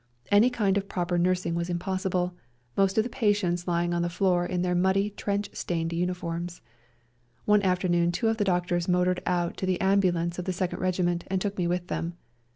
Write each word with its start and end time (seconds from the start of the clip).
Any 0.31 0.49
kind 0.49 0.79
of 0.79 0.89
proper 0.89 1.19
nursing 1.19 1.53
was 1.53 1.69
impossible, 1.69 2.33
most 2.75 2.97
of 2.97 3.03
the 3.03 3.09
patients 3.11 3.67
lying 3.67 3.93
on 3.93 4.01
the 4.01 4.09
floor 4.09 4.47
in 4.47 4.63
their 4.63 4.73
muddy, 4.73 5.11
trench 5.11 5.51
stained 5.53 5.93
uniforms. 5.93 6.59
One 7.45 7.61
afternoon 7.61 8.11
two 8.11 8.27
of 8.27 8.37
the 8.37 8.43
doctors 8.43 8.87
motored 8.87 9.21
out 9.27 9.57
to 9.57 9.67
the 9.67 9.79
ambulance 9.79 10.39
of 10.39 10.45
the 10.45 10.53
Second 10.53 10.79
Regiment 10.79 11.25
and 11.27 11.39
took 11.39 11.55
me 11.55 11.67
with 11.67 11.85
them. 11.85 12.17